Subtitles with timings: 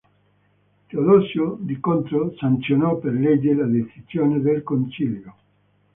[0.87, 5.35] Teodosio, di contro, sanzionò per legge le decisioni del concilio.